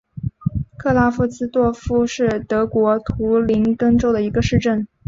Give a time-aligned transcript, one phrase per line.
[0.79, 4.87] 克拉夫茨多夫是德国图林根州的一个市镇。